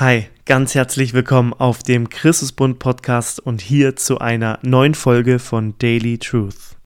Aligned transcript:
Hi, 0.00 0.28
ganz 0.44 0.76
herzlich 0.76 1.12
willkommen 1.12 1.52
auf 1.52 1.82
dem 1.82 2.08
Christusbund 2.08 2.78
Podcast 2.78 3.40
und 3.40 3.60
hier 3.60 3.96
zu 3.96 4.20
einer 4.20 4.60
neuen 4.62 4.94
Folge 4.94 5.40
von 5.40 5.76
Daily 5.78 6.18
Truth. 6.18 6.76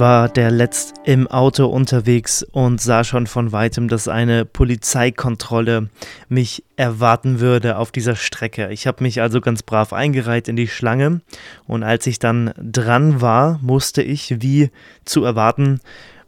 War 0.00 0.28
der 0.30 0.50
letzt 0.50 0.94
im 1.04 1.28
Auto 1.28 1.66
unterwegs 1.66 2.42
und 2.42 2.80
sah 2.80 3.04
schon 3.04 3.26
von 3.26 3.52
weitem, 3.52 3.86
dass 3.86 4.08
eine 4.08 4.46
Polizeikontrolle 4.46 5.90
mich 6.28 6.64
erwarten 6.76 7.38
würde 7.38 7.76
auf 7.76 7.92
dieser 7.92 8.16
Strecke. 8.16 8.70
Ich 8.72 8.86
habe 8.86 9.04
mich 9.04 9.20
also 9.20 9.42
ganz 9.42 9.62
brav 9.62 9.92
eingereiht 9.92 10.48
in 10.48 10.56
die 10.56 10.68
Schlange 10.68 11.20
und 11.66 11.82
als 11.82 12.06
ich 12.06 12.18
dann 12.18 12.52
dran 12.56 13.20
war, 13.20 13.60
musste 13.62 14.02
ich, 14.02 14.40
wie 14.40 14.70
zu 15.04 15.22
erwarten, 15.22 15.80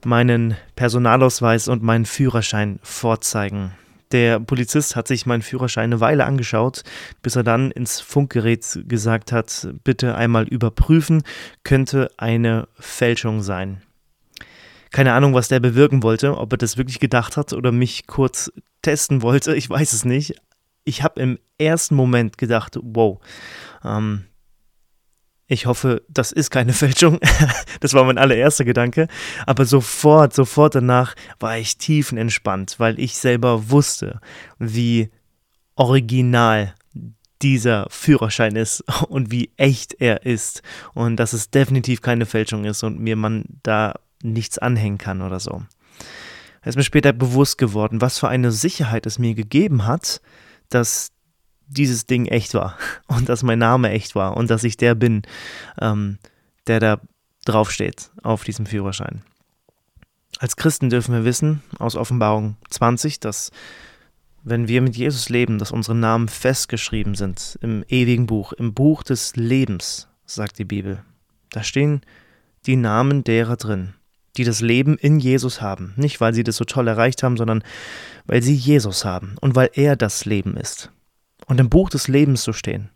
meinen 0.05 0.55
Personalausweis 0.77 1.67
und 1.69 1.83
meinen 1.83 2.05
Führerschein 2.05 2.79
vorzeigen. 2.83 3.73
Der 4.13 4.41
Polizist 4.41 4.95
hat 4.95 5.09
sich 5.09 5.27
meinen 5.27 5.43
Führerschein 5.43 5.85
eine 5.85 6.01
Weile 6.01 6.25
angeschaut, 6.25 6.83
bis 7.23 7.35
er 7.37 7.43
dann 7.43 7.71
ins 7.71 8.01
Funkgerät 8.01 8.85
gesagt 8.87 9.33
hat, 9.33 9.69
bitte 9.85 10.15
einmal 10.15 10.47
überprüfen, 10.47 11.23
könnte 11.65 12.11
eine 12.19 12.69
Fälschung 12.79 13.43
sein. 13.43 13.83
Keine 14.91 15.15
Ahnung, 15.15 15.33
was 15.33 15.49
der 15.49 15.61
bewirken 15.61 16.03
wollte, 16.03 16.37
ob 16.37 16.53
er 16.53 16.59
das 16.59 16.77
wirklich 16.77 17.01
gedacht 17.01 17.39
hat 17.39 17.55
oder 17.55 17.73
mich 17.73 18.07
kurz 18.07 18.53
testen 18.83 19.23
wollte, 19.23 19.57
ich 19.57 19.71
weiß 19.71 19.95
es 19.95 20.05
nicht. 20.05 20.35
Ich 20.85 21.03
habe 21.03 21.21
im 21.21 21.39
ersten 21.59 21.95
Moment 21.95 22.37
gedacht, 22.37 22.79
wow, 22.83 23.21
ähm, 23.85 24.25
ich 25.53 25.67
hoffe, 25.67 26.03
das 26.09 26.33
ist 26.33 26.51
keine 26.51 26.73
Fälschung. 26.83 27.19
das 27.81 27.95
war 27.95 28.05
mein 28.05 28.19
allererster 28.19 28.65
Gedanke. 28.65 29.09
Aber 29.47 29.65
sofort, 29.67 30.35
sofort 30.35 30.75
danach 30.75 31.15
war 31.39 31.59
ich 31.59 31.77
tiefenentspannt, 31.77 32.77
weil 32.79 32.99
ich 32.99 33.17
selber 33.17 33.71
wusste, 33.71 34.21
wie 34.59 35.11
original 35.77 36.75
dieser 37.43 37.87
Führerschein 37.91 38.57
ist 38.57 38.85
und 39.09 39.31
wie 39.31 39.51
echt 39.57 39.95
er 40.01 40.25
ist. 40.25 40.63
Und 40.95 41.17
dass 41.17 41.33
es 41.33 41.51
definitiv 41.51 42.01
keine 42.01 42.27
Fälschung 42.27 42.65
ist 42.65 42.83
und 42.83 42.99
mir 42.99 43.17
man 43.17 43.45
da 43.63 43.95
nichts 44.23 44.59
anhängen 44.59 44.99
kann 44.99 45.21
oder 45.21 45.41
so. 45.41 45.63
Es 46.63 46.71
ist 46.71 46.77
mir 46.77 46.85
später 46.85 47.13
bewusst 47.13 47.59
geworden, 47.59 48.01
was 48.01 48.19
für 48.19 48.29
eine 48.29 48.53
Sicherheit 48.53 49.05
es 49.05 49.19
mir 49.19 49.35
gegeben 49.35 49.85
hat, 49.85 50.21
dass 50.69 51.11
dieses 51.69 52.07
Ding 52.07 52.27
echt 52.27 52.55
war 52.55 52.77
und 53.07 53.29
dass 53.29 53.43
mein 53.43 53.59
Name 53.59 53.91
echt 53.91 54.15
war 54.15 54.37
und 54.37 54.51
dass 54.51 54.65
ich 54.65 54.77
der 54.77 54.95
bin, 54.95 55.23
ähm, 55.81 56.19
der 56.67 56.81
da 56.81 57.01
draufsteht 57.45 58.11
auf 58.23 58.45
diesem 58.45 58.67
Führerschein. 58.67 59.23
Als 60.39 60.57
Christen 60.57 60.91
dürfen 60.91 61.15
wir 61.15 61.25
wissen, 61.25 61.63
aus 61.79 61.97
Offenbarung 61.97 62.57
20, 62.71 63.21
dass 63.21 63.51
wenn 64.45 64.67
wir 64.67 64.83
mit 64.83 64.97
Jesus 64.97 65.29
leben, 65.29 65.59
dass 65.59 65.71
unsere 65.71 65.97
Namen 65.97 66.29
festgeschrieben 66.29 67.15
sind 67.15 67.59
im 67.63 67.85
ewigen 67.89 68.27
Buch, 68.27 68.53
im 68.53 68.75
Buch 68.75 69.03
des 69.03 69.37
Lebens, 69.37 70.09
sagt 70.27 70.59
die 70.59 70.65
Bibel. 70.65 71.05
Da 71.51 71.63
stehen 71.63 72.01
die 72.67 72.77
Namen 72.77 73.23
derer 73.23 73.57
drin, 73.57 73.95
die 74.37 74.45
das 74.45 74.61
Leben 74.61 74.97
in 74.97 75.21
Jesus 75.21 75.61
haben. 75.61 75.93
Nicht, 75.97 76.21
weil 76.21 76.35
sie 76.35 76.43
das 76.43 76.57
so 76.57 76.65
toll 76.65 76.89
erreicht 76.89 77.23
haben, 77.23 77.37
sondern 77.37 77.63
weil 78.27 78.43
sie 78.43 78.55
Jesus 78.55 79.05
haben 79.05 79.37
und 79.41 79.55
weil 79.55 79.71
er 79.75 79.95
das 79.95 80.25
Leben 80.25 80.57
ist 80.57 80.91
und 81.47 81.61
im 81.61 81.69
Buch 81.69 81.91
des 81.91 82.09
Lebens 82.09 82.43
zu 82.43 82.53
stehen. 82.53 82.91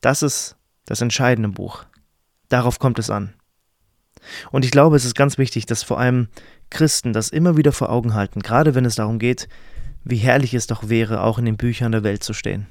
Das 0.00 0.22
ist 0.22 0.56
das 0.84 1.00
entscheidende 1.00 1.48
Buch. 1.48 1.84
Darauf 2.48 2.78
kommt 2.78 2.98
es 2.98 3.10
an. 3.10 3.34
Und 4.50 4.64
ich 4.64 4.70
glaube, 4.70 4.96
es 4.96 5.04
ist 5.04 5.14
ganz 5.14 5.38
wichtig, 5.38 5.66
dass 5.66 5.82
vor 5.82 5.98
allem 5.98 6.28
Christen 6.70 7.12
das 7.12 7.30
immer 7.30 7.56
wieder 7.56 7.72
vor 7.72 7.90
Augen 7.90 8.14
halten, 8.14 8.40
gerade 8.40 8.74
wenn 8.74 8.84
es 8.84 8.96
darum 8.96 9.18
geht, 9.18 9.48
wie 10.04 10.16
herrlich 10.16 10.54
es 10.54 10.66
doch 10.66 10.88
wäre, 10.88 11.22
auch 11.22 11.38
in 11.38 11.44
den 11.44 11.56
Büchern 11.56 11.92
der 11.92 12.04
Welt 12.04 12.22
zu 12.22 12.32
stehen 12.32 12.66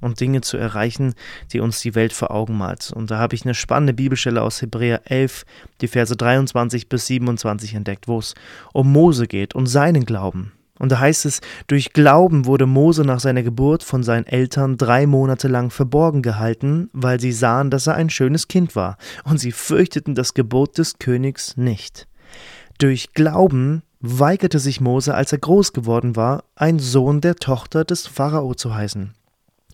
und 0.00 0.20
Dinge 0.20 0.40
zu 0.40 0.56
erreichen, 0.56 1.14
die 1.52 1.60
uns 1.60 1.80
die 1.80 1.94
Welt 1.94 2.12
vor 2.12 2.30
Augen 2.30 2.56
malt. 2.56 2.92
Und 2.94 3.10
da 3.10 3.18
habe 3.18 3.34
ich 3.34 3.44
eine 3.44 3.54
spannende 3.54 3.92
Bibelstelle 3.92 4.42
aus 4.42 4.62
Hebräer 4.62 5.02
11, 5.04 5.44
die 5.80 5.88
Verse 5.88 6.16
23 6.16 6.88
bis 6.88 7.06
27 7.06 7.74
entdeckt, 7.74 8.08
wo 8.08 8.18
es 8.18 8.34
um 8.72 8.90
Mose 8.90 9.26
geht 9.26 9.54
und 9.54 9.66
seinen 9.66 10.04
Glauben. 10.04 10.52
Und 10.80 10.90
da 10.90 10.98
heißt 10.98 11.26
es, 11.26 11.40
durch 11.66 11.92
Glauben 11.92 12.46
wurde 12.46 12.64
Mose 12.66 13.02
nach 13.02 13.20
seiner 13.20 13.42
Geburt 13.42 13.84
von 13.84 14.02
seinen 14.02 14.26
Eltern 14.26 14.78
drei 14.78 15.06
Monate 15.06 15.46
lang 15.46 15.70
verborgen 15.70 16.22
gehalten, 16.22 16.88
weil 16.94 17.20
sie 17.20 17.32
sahen, 17.32 17.70
dass 17.70 17.86
er 17.86 17.94
ein 17.94 18.08
schönes 18.08 18.48
Kind 18.48 18.74
war, 18.74 18.96
und 19.24 19.38
sie 19.38 19.52
fürchteten 19.52 20.14
das 20.14 20.32
Gebot 20.32 20.78
des 20.78 20.98
Königs 20.98 21.58
nicht. 21.58 22.08
Durch 22.78 23.12
Glauben 23.12 23.82
weigerte 24.00 24.58
sich 24.58 24.80
Mose, 24.80 25.14
als 25.14 25.32
er 25.32 25.38
groß 25.38 25.74
geworden 25.74 26.16
war, 26.16 26.44
ein 26.56 26.78
Sohn 26.78 27.20
der 27.20 27.36
Tochter 27.36 27.84
des 27.84 28.06
Pharao 28.06 28.54
zu 28.54 28.74
heißen. 28.74 29.14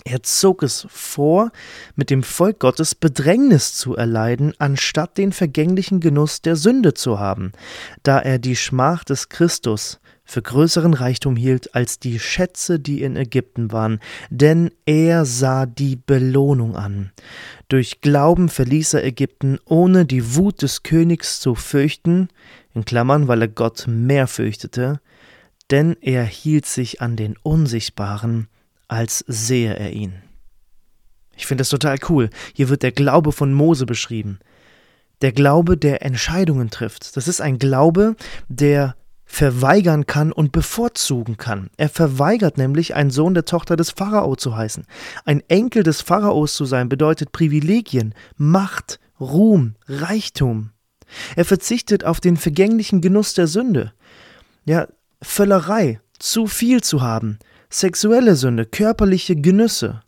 Er 0.08 0.22
zog 0.22 0.62
es 0.62 0.86
vor, 0.88 1.50
mit 1.96 2.10
dem 2.10 2.22
Volk 2.22 2.60
Gottes 2.60 2.94
Bedrängnis 2.94 3.74
zu 3.74 3.96
erleiden, 3.96 4.54
anstatt 4.58 5.18
den 5.18 5.32
vergänglichen 5.32 5.98
Genuss 5.98 6.42
der 6.42 6.54
Sünde 6.54 6.94
zu 6.94 7.18
haben, 7.18 7.50
da 8.04 8.20
er 8.20 8.38
die 8.38 8.54
Schmach 8.54 9.02
des 9.02 9.30
Christus 9.30 9.98
für 10.24 10.42
größeren 10.42 10.94
Reichtum 10.94 11.34
hielt 11.34 11.74
als 11.74 11.98
die 11.98 12.20
Schätze, 12.20 12.78
die 12.78 13.02
in 13.02 13.16
Ägypten 13.16 13.72
waren, 13.72 13.98
denn 14.30 14.70
er 14.84 15.24
sah 15.24 15.66
die 15.66 15.96
Belohnung 15.96 16.76
an. 16.76 17.10
Durch 17.66 18.00
Glauben 18.00 18.48
verließ 18.48 18.94
er 18.94 19.04
Ägypten, 19.04 19.58
ohne 19.64 20.06
die 20.06 20.36
Wut 20.36 20.62
des 20.62 20.84
Königs 20.84 21.40
zu 21.40 21.56
fürchten, 21.56 22.28
in 22.74 22.84
Klammern, 22.84 23.26
weil 23.26 23.42
er 23.42 23.48
Gott 23.48 23.86
mehr 23.88 24.28
fürchtete, 24.28 25.00
denn 25.72 25.96
er 26.00 26.22
hielt 26.22 26.66
sich 26.66 27.00
an 27.00 27.16
den 27.16 27.34
Unsichtbaren, 27.42 28.46
als 28.88 29.24
sehe 29.26 29.74
er 29.74 29.92
ihn. 29.92 30.14
Ich 31.36 31.46
finde 31.46 31.62
das 31.62 31.68
total 31.68 31.98
cool. 32.08 32.30
Hier 32.54 32.68
wird 32.68 32.82
der 32.82 32.92
Glaube 32.92 33.32
von 33.32 33.52
Mose 33.52 33.86
beschrieben. 33.86 34.38
Der 35.22 35.32
Glaube, 35.32 35.76
der 35.76 36.02
Entscheidungen 36.02 36.70
trifft. 36.70 37.16
Das 37.16 37.28
ist 37.28 37.40
ein 37.40 37.58
Glaube, 37.58 38.16
der 38.48 38.96
verweigern 39.24 40.06
kann 40.06 40.30
und 40.30 40.52
bevorzugen 40.52 41.36
kann. 41.36 41.68
Er 41.76 41.88
verweigert 41.88 42.58
nämlich, 42.58 42.94
ein 42.94 43.10
Sohn 43.10 43.34
der 43.34 43.44
Tochter 43.44 43.76
des 43.76 43.90
Pharao 43.90 44.36
zu 44.36 44.56
heißen. 44.56 44.86
Ein 45.24 45.42
Enkel 45.48 45.82
des 45.82 46.00
Pharaos 46.00 46.54
zu 46.54 46.64
sein 46.64 46.88
bedeutet 46.88 47.32
Privilegien, 47.32 48.14
Macht, 48.36 49.00
Ruhm, 49.20 49.74
Reichtum. 49.88 50.70
Er 51.34 51.44
verzichtet 51.44 52.04
auf 52.04 52.20
den 52.20 52.36
vergänglichen 52.36 53.00
Genuss 53.00 53.34
der 53.34 53.46
Sünde. 53.46 53.92
Ja, 54.64 54.86
Völlerei, 55.22 56.00
zu 56.18 56.46
viel 56.46 56.82
zu 56.82 57.02
haben, 57.02 57.38
sexuelle 57.80 58.36
Sünde, 58.36 58.66
körperliche 58.66 59.36
Genüsse. 59.36 60.00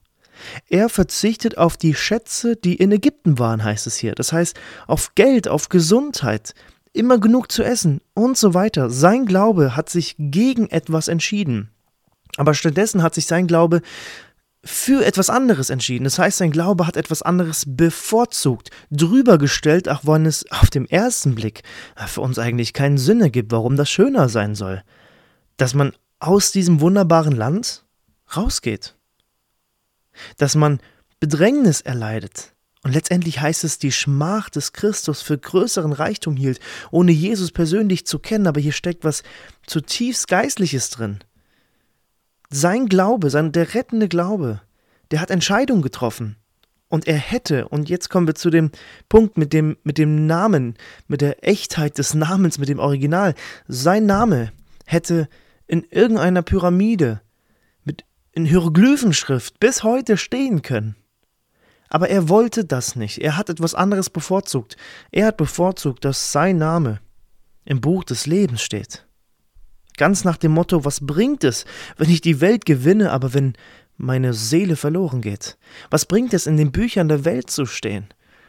Er 0.69 0.89
verzichtet 0.89 1.59
auf 1.59 1.77
die 1.77 1.95
Schätze, 1.95 2.57
die 2.57 2.77
in 2.77 2.93
Ägypten 2.93 3.39
waren, 3.39 3.65
heißt 3.65 3.87
es 3.87 3.97
hier. 3.97 4.15
Das 4.15 4.33
heißt, 4.33 4.59
auf 4.87 5.15
Geld, 5.15 5.49
auf 5.49 5.69
Gesundheit, 5.69 6.55
immer 6.93 7.19
genug 7.19 7.51
zu 7.51 7.63
essen 7.63 8.01
und 8.15 8.37
so 8.37 8.55
weiter. 8.55 8.91
Sein 8.91 9.27
Glaube 9.27 9.77
hat 9.77 9.91
sich 9.91 10.15
gegen 10.19 10.69
etwas 10.71 11.09
entschieden. 11.09 11.71
Aber 12.37 12.55
stattdessen 12.55 13.03
hat 13.03 13.15
sich 13.15 13.27
sein 13.27 13.47
Glaube 13.47 13.83
für 14.65 15.05
etwas 15.05 15.31
anderes 15.31 15.71
entschieden. 15.71 16.05
Das 16.05 16.19
heißt, 16.19 16.39
sein 16.39 16.51
Glaube 16.51 16.87
hat 16.87 16.97
etwas 16.97 17.23
anderes 17.23 17.65
bevorzugt, 17.67 18.71
drüber 18.91 19.39
gestellt, 19.39 19.89
auch 19.89 20.05
wenn 20.05 20.27
es 20.27 20.51
auf 20.51 20.71
dem 20.71 20.87
ersten 20.87 21.35
Blick 21.35 21.63
für 22.07 22.21
uns 22.21 22.39
eigentlich 22.39 22.73
keinen 22.73 22.99
Sinn 22.99 23.21
ergibt, 23.21 23.53
warum 23.53 23.77
das 23.77 23.91
schöner 23.91 24.29
sein 24.29 24.55
soll. 24.55 24.83
Dass 25.57 25.75
man 25.75 25.93
aus 26.19 26.53
diesem 26.53 26.81
wunderbaren 26.81 27.37
Land 27.37 27.85
rausgeht. 28.37 28.95
Dass 30.37 30.55
man 30.55 30.81
Bedrängnis 31.21 31.81
erleidet, 31.81 32.55
und 32.85 32.95
letztendlich 32.95 33.41
heißt 33.41 33.65
es, 33.65 33.79
die 33.79 33.93
Schmach 33.93 34.51
des 34.51 34.73
Christus 34.73 35.21
für 35.21 35.37
größeren 35.37 35.93
Reichtum 35.93 36.37
hielt, 36.37 36.61
ohne 36.91 37.13
Jesus 37.13 37.51
persönlich 37.51 38.07
zu 38.07 38.19
kennen, 38.19 38.47
aber 38.47 38.61
hier 38.61 38.73
steckt 38.73 39.05
was 39.05 39.23
zutiefst 39.67 40.29
Geistliches 40.29 40.91
drin. 40.91 41.19
Sein 42.51 42.87
Glaube, 42.87 43.31
sein, 43.31 43.53
der 43.53 43.75
rettende 43.75 44.09
Glaube, 44.09 44.63
der 45.11 45.21
hat 45.21 45.31
Entscheidungen 45.31 45.83
getroffen. 45.83 46.37
Und 46.89 47.07
er 47.07 47.19
hätte, 47.19 47.69
und 47.69 47.91
jetzt 47.91 48.09
kommen 48.09 48.27
wir 48.27 48.35
zu 48.35 48.49
dem 48.49 48.71
Punkt 49.11 49.37
mit 49.37 49.53
dem, 49.53 49.77
mit 49.83 49.99
dem 49.99 50.27
Namen, 50.27 50.75
mit 51.07 51.21
der 51.21 51.47
Echtheit 51.47 51.99
des 51.99 52.15
Namens, 52.15 52.59
mit 52.59 52.71
dem 52.71 52.79
Original. 52.79 53.35
Sein 53.67 54.07
Name 54.07 54.53
hätte 54.87 55.29
in 55.69 55.85
irgendeiner 55.91 56.43
Pyramide 56.43 57.21
mit 57.85 58.05
in 58.33 58.45
Hieroglyphenschrift 58.45 59.61
bis 59.61 59.85
heute 59.85 60.17
stehen 60.17 60.63
können. 60.63 60.97
Aber 61.91 62.09
er 62.09 62.29
wollte 62.29 62.65
das 62.65 62.97
nicht. 62.97 63.19
Er 63.19 63.37
hat 63.37 63.49
etwas 63.49 63.75
anderes 63.75 64.11
bevorzugt. 64.11 64.77
Er 65.11 65.27
hat 65.27 65.37
bevorzugt, 65.37 66.05
dass 66.05 66.33
sein 66.33 66.59
Name 66.59 67.01
im 67.65 67.81
Buch 67.81 68.05
des 68.05 68.27
Lebens 68.27 68.63
steht. 68.63 69.07
Ganz 69.97 70.25
nach 70.25 70.37
dem 70.37 70.53
Motto, 70.53 70.85
was 70.85 71.07
bringt 71.07 71.45
es, 71.45 71.65
wenn 71.97 72.11
ich 72.11 72.21
die 72.21 72.41
Welt 72.41 72.65
gewinne, 72.67 73.11
aber 73.11 73.35
wenn 73.35 73.55
meine 73.97 74.33
Seele 74.33 74.77
verloren 74.77 75.21
geht? 75.21 75.59
Was 75.91 76.07
bringt 76.07 76.33
es, 76.33 76.47
in 76.47 76.57
den 76.57 76.73
Büchern 76.73 77.09
der 77.09 77.25
Welt 77.25 77.51
zu 77.51 77.67
stehen, 77.67 78.07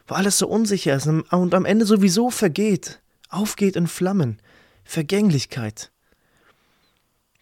wo 0.08 0.16
alles 0.16 0.38
so 0.38 0.48
unsicher 0.48 0.96
ist 0.96 1.08
und 1.08 1.54
am 1.54 1.66
Ende 1.66 1.86
sowieso 1.86 2.30
vergeht, 2.30 3.02
aufgeht 3.30 3.76
in 3.76 3.88
Flammen, 3.88 4.42
Vergänglichkeit? 4.84 5.92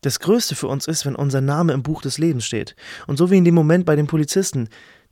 Das 0.02 0.20
Größte 0.20 0.56
für 0.56 0.68
uns 0.68 0.88
ist, 0.88 1.06
wenn 1.06 1.16
unser 1.16 1.42
Name 1.42 1.74
im 1.74 1.84
Buch 1.84 2.02
des 2.02 2.18
Lebens 2.18 2.46
steht. 2.46 2.76
Und 3.08 3.18
so 3.18 3.32
wie 3.32 3.38
in 3.38 3.46
dem 3.46 3.56
Moment 3.56 3.86
bei 3.86 3.96
den 3.96 4.08
Polizisten, 4.08 4.70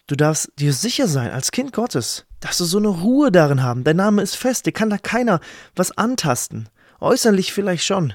du 0.07 0.15
darfst 0.15 0.51
dir 0.59 0.73
sicher 0.73 1.07
sein, 1.07 1.31
als 1.31 1.51
Kind 1.51 1.73
Gottes, 1.73 2.25
dass 2.39 2.59
du 2.59 2.65
so 2.65 2.77
eine 2.77 2.89
Ruhe 2.89 3.31
darin 3.31 3.63
haben. 3.63 3.83
Dein 3.83 3.95
Name 3.95 4.21
ist 4.21 4.35
fest, 4.35 4.65
dir 4.65 4.71
kann 4.71 4.91
da 4.91 4.97
keiner 4.97 5.39
was 5.75 5.97
antasten. 5.97 6.69
Äußerlich 6.99 7.51
vielleicht 7.51 7.83
schon. 7.83 8.13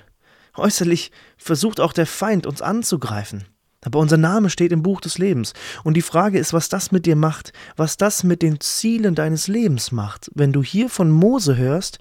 Äußerlich 0.57 1.11
versucht 1.37 1.81
auch 1.81 1.93
der 1.93 2.07
Feind, 2.07 2.47
uns 2.47 2.63
anzugreifen. 2.63 3.45
Aber 3.83 3.99
unser 3.99 4.19
Name 4.19 4.51
steht 4.51 4.73
im 4.73 4.83
Buch 4.83 5.01
des 5.01 5.19
Lebens. 5.19 5.55
Und 5.85 5.95
die 5.95 6.03
Frage 6.03 6.39
ist, 6.39 6.53
was 6.53 6.69
das 6.69 6.93
mit 6.93 7.07
dir 7.07 7.17
macht, 7.17 7.53
was 7.77 7.97
das 7.97 8.25
mit 8.25 8.43
den 8.43 8.61
Zielen 8.61 9.15
deines 9.15 9.49
Lebens 9.49 9.91
macht, 9.91 10.31
wenn 10.35 10.53
du 10.53 10.63
hier 10.63 10.91
von 10.91 11.11
Mose 11.11 11.57
hörst, 11.57 11.99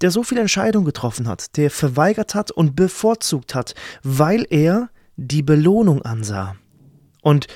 der 0.00 0.10
so 0.10 0.22
viele 0.22 0.40
Entscheidungen 0.40 0.84
getroffen 0.84 1.28
hat, 1.28 1.56
der 1.56 1.70
verweigert 1.70 2.34
hat 2.34 2.50
und 2.50 2.76
bevorzugt 2.76 3.54
hat, 3.54 3.74
weil 4.02 4.46
er 4.50 4.90
die 5.16 5.42
Belohnung 5.42 6.02
ansah. 6.02 6.56
Und 7.22 7.46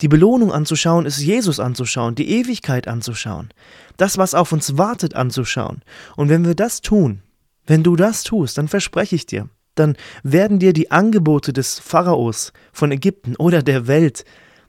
die 0.00 0.08
Belohnung 0.08 0.50
anzuschauen 0.50 1.04
ist 1.04 1.20
Jesus 1.20 1.60
anzuschauen, 1.60 2.14
die 2.14 2.30
Ewigkeit 2.30 2.88
anzuschauen, 2.88 3.50
das, 3.98 4.16
was 4.16 4.34
auf 4.34 4.52
uns 4.52 4.78
wartet, 4.78 5.14
anzuschauen. 5.14 5.82
Und 6.16 6.30
wenn 6.30 6.46
wir 6.46 6.54
das 6.54 6.80
tun, 6.80 7.22
wenn 7.66 7.82
du 7.82 7.96
das 7.96 8.24
tust, 8.24 8.56
dann 8.56 8.68
verspreche 8.68 9.14
ich 9.14 9.26
dir, 9.26 9.50
dann 9.74 9.96
werden 10.22 10.58
dir 10.58 10.72
die 10.72 10.90
Angebote 10.90 11.52
des 11.52 11.78
Pharaos 11.78 12.52
von 12.72 12.92
Ägypten 12.92 13.36
oder 13.36 13.62
der 13.62 13.86
Welt, 13.86 14.24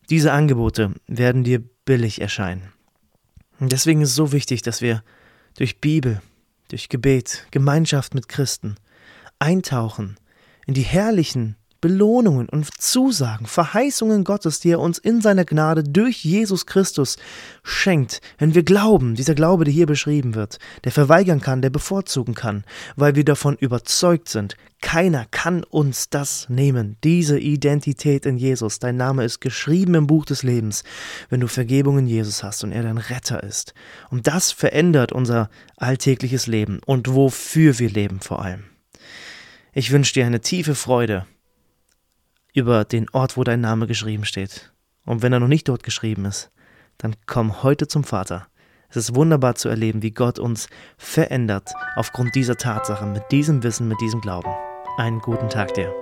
diese 0.10 0.34
Angebote 0.34 0.92
werden 1.08 1.44
dir 1.46 1.64
billig 1.86 2.20
erscheinen. 2.20 2.74
Und 3.60 3.72
deswegen 3.72 4.02
ist 4.02 4.10
es 4.10 4.16
so 4.16 4.34
wichtig, 4.34 4.62
dass 4.64 4.82
wir 4.82 5.04
durch 5.58 5.80
Bibel, 5.80 6.22
durch 6.72 6.88
Gebet, 6.88 7.48
Gemeinschaft 7.52 8.16
mit 8.16 8.30
Christen 8.30 8.76
eintauchen 9.40 10.18
in 10.66 10.74
die 10.74 10.84
herrlichen 10.84 11.58
Belohnungen 11.82 12.48
und 12.48 12.70
Zusagen, 12.80 13.48
Verheißungen 13.48 14.24
Gottes, 14.24 14.60
die 14.60 14.70
er 14.70 14.80
uns 14.80 15.00
in 15.00 15.20
seiner 15.20 15.46
Gnade 15.46 15.84
durch 15.84 16.24
Jesus 16.24 16.68
Christus 16.68 17.18
schenkt, 17.64 18.22
wenn 18.38 18.54
wir 18.54 18.64
glauben, 18.64 19.16
dieser 19.16 19.34
Glaube, 19.34 19.66
der 19.66 19.74
hier 19.74 19.88
beschrieben 19.88 20.36
wird, 20.36 20.60
der 20.84 20.92
verweigern 20.92 21.42
kann, 21.42 21.64
der 21.64 21.72
bevorzugen 21.72 22.36
kann, 22.36 22.64
weil 22.96 23.16
wir 23.16 23.26
davon 23.26 23.56
überzeugt 23.56 24.30
sind, 24.30 24.56
keiner 24.82 25.26
kann 25.30 25.64
uns 25.64 26.10
das 26.10 26.50
nehmen, 26.50 26.98
diese 27.04 27.40
Identität 27.40 28.26
in 28.26 28.38
Jesus. 28.38 28.80
Dein 28.80 28.98
Name 28.98 29.24
ist 29.24 29.40
geschrieben 29.40 29.96
im 29.96 30.08
Buch 30.08 30.26
des 30.26 30.44
Lebens, 30.44 30.84
wenn 31.30 31.40
du 31.40 31.48
Vergebung 31.48 32.00
in 32.00 32.08
Jesus 32.08 32.44
hast 32.44 32.64
und 32.64 32.72
er 32.72 32.84
dein 32.84 32.98
Retter 32.98 33.44
ist. 33.44 33.74
Und 34.10 34.28
das 34.28 34.52
verändert 34.52 35.12
unser 35.12 35.50
alltägliches 35.78 36.48
Leben 36.48 36.80
und 36.86 37.14
wofür 37.14 37.80
wir 37.80 37.90
leben 37.90 38.20
vor 38.22 38.44
allem. 38.44 38.66
Ich 39.74 39.92
wünsche 39.92 40.14
dir 40.14 40.26
eine 40.26 40.42
tiefe 40.42 40.76
Freude 40.76 41.26
über 42.54 42.86
den 42.86 43.10
Ort, 43.12 43.38
wo 43.38 43.44
dein 43.44 43.62
Name 43.62 43.88
geschrieben 43.88 44.26
steht. 44.26 44.74
Und 45.06 45.22
wenn 45.22 45.34
er 45.34 45.40
noch 45.40 45.48
nicht 45.48 45.68
dort 45.68 45.84
geschrieben 45.84 46.26
ist, 46.26 46.52
dann 46.98 47.16
komm 47.26 47.64
heute 47.64 47.88
zum 47.88 48.04
Vater. 48.04 48.48
Es 48.90 48.98
ist 48.98 49.16
wunderbar 49.16 49.56
zu 49.56 49.70
erleben, 49.70 50.02
wie 50.02 50.12
Gott 50.12 50.38
uns 50.38 50.68
verändert 50.98 51.72
aufgrund 51.96 52.36
dieser 52.36 52.58
Tatsache, 52.58 53.06
mit 53.06 53.24
diesem 53.32 53.64
Wissen, 53.64 53.88
mit 53.88 54.02
diesem 54.02 54.22
Glauben. 54.22 54.52
Einen 54.98 55.20
guten 55.20 55.50
Tag 55.50 55.74
dir. 55.74 55.94